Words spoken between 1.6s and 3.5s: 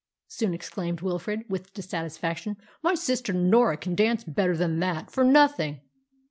dissatisfaction; "my sister